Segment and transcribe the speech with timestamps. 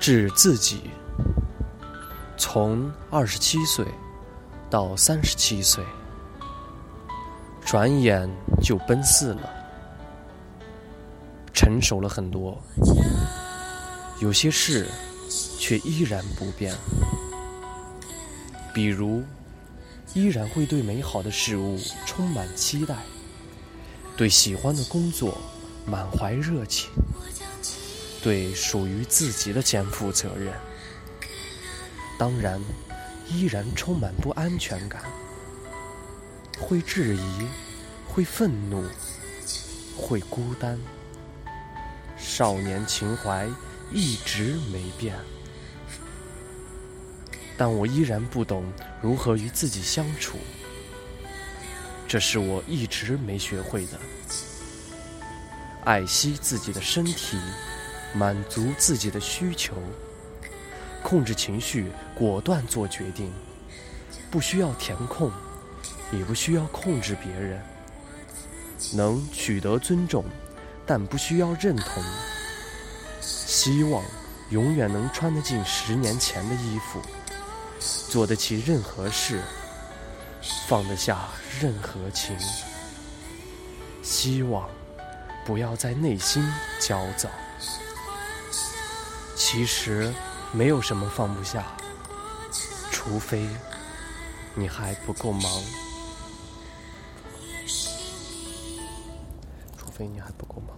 [0.00, 0.90] 致自己，
[2.36, 3.84] 从二十七岁
[4.70, 5.84] 到三十七岁，
[7.64, 8.30] 转眼
[8.62, 9.50] 就奔四了，
[11.52, 12.58] 成熟了很多，
[14.20, 14.86] 有些事
[15.58, 16.74] 却依然不变，
[18.72, 19.22] 比如
[20.14, 22.96] 依然会对美好的事物充满期待，
[24.18, 25.40] 对喜欢的工作
[25.86, 26.90] 满怀热情。
[28.20, 30.52] 对属于自己的肩负责任，
[32.18, 32.60] 当然
[33.28, 35.00] 依然充满不安全感，
[36.58, 37.46] 会质疑，
[38.08, 38.82] 会愤怒，
[39.96, 40.76] 会孤单。
[42.16, 43.48] 少年情怀
[43.92, 45.16] 一直没变，
[47.56, 48.64] 但我依然不懂
[49.00, 50.38] 如何与自己相处，
[52.08, 54.00] 这是我一直没学会的。
[55.84, 57.38] 爱惜自己的身体。
[58.14, 59.74] 满足自己的需求，
[61.02, 63.30] 控制情绪，果断做决定，
[64.30, 65.30] 不需要填空，
[66.10, 67.62] 也不需要控制别人，
[68.94, 70.24] 能取得尊重，
[70.86, 72.02] 但不需要认同。
[73.20, 74.02] 希望
[74.48, 77.02] 永远能穿得进十年前的衣服，
[78.10, 79.42] 做得起任何事，
[80.68, 82.36] 放得下任何情。
[84.02, 84.68] 希望
[85.46, 86.46] 不要在内心
[86.78, 87.30] 焦躁。
[89.34, 90.12] 其实
[90.52, 91.64] 没有什么放不下，
[92.90, 93.48] 除非
[94.54, 95.42] 你还不够忙，
[99.78, 100.76] 除非你还不够忙。